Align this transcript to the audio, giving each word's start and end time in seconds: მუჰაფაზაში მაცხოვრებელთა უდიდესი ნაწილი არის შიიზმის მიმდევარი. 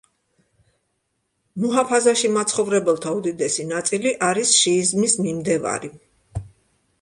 მუჰაფაზაში 1.65 2.31
მაცხოვრებელთა 2.37 3.13
უდიდესი 3.19 3.67
ნაწილი 3.75 4.15
არის 4.31 4.55
შიიზმის 4.63 5.17
მიმდევარი. 5.27 5.93